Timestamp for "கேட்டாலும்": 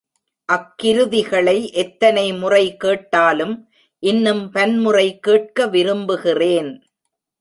2.77-3.69